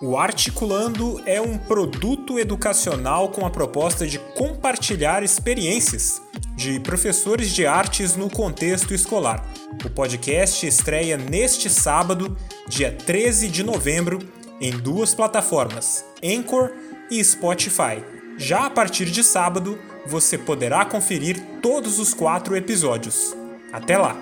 O 0.00 0.16
Articulando 0.16 1.20
é 1.26 1.40
um 1.40 1.58
produto 1.58 2.38
educacional 2.38 3.30
com 3.30 3.44
a 3.44 3.50
proposta 3.50 4.06
de 4.06 4.20
compartilhar 4.36 5.24
experiências 5.24 6.22
de 6.54 6.78
professores 6.78 7.52
de 7.52 7.66
artes 7.66 8.14
no 8.14 8.30
contexto 8.30 8.94
escolar. 8.94 9.44
O 9.84 9.90
podcast 9.90 10.64
estreia 10.64 11.16
neste 11.16 11.68
sábado, 11.68 12.36
dia 12.68 12.92
13 12.92 13.48
de 13.48 13.64
novembro, 13.64 14.20
em 14.60 14.70
duas 14.70 15.14
plataformas, 15.14 16.04
Anchor 16.22 16.70
e 17.10 17.22
Spotify. 17.24 18.00
Já 18.36 18.66
a 18.66 18.70
partir 18.70 19.06
de 19.06 19.24
sábado, 19.24 19.76
você 20.06 20.38
poderá 20.38 20.84
conferir 20.84 21.40
todos 21.60 21.98
os 21.98 22.14
quatro 22.14 22.56
episódios. 22.56 23.36
Até 23.72 23.98
lá! 23.98 24.16